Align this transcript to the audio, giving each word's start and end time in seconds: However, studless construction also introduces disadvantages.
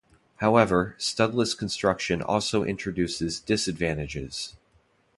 However, 0.37 0.95
studless 0.97 1.53
construction 1.55 2.23
also 2.23 2.63
introduces 2.63 3.39
disadvantages. 3.39 4.55